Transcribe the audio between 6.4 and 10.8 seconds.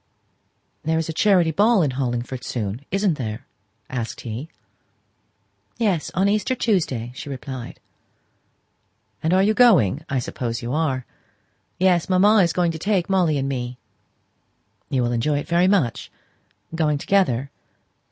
Tuesday," she replied. "Are you going? I suppose you